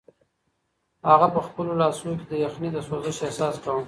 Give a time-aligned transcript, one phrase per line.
[1.11, 3.79] هغه په خپلو لاسو کې د یخنۍ د سوزش احساس کاوه.